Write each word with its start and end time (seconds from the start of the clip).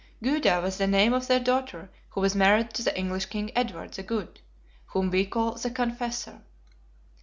Gyda 0.23 0.63
was 0.63 0.79
the 0.79 0.87
name 0.87 1.13
of 1.13 1.27
their 1.27 1.39
daughter, 1.39 1.91
who 2.09 2.21
was 2.21 2.33
married 2.33 2.73
to 2.73 2.81
the 2.83 2.97
English 2.97 3.27
King 3.27 3.51
Edward, 3.55 3.93
the 3.93 4.01
Good 4.01 4.39
(whom 4.93 5.11
we 5.11 5.27
call 5.27 5.51
the 5.53 5.69
Confessor). 5.69 6.41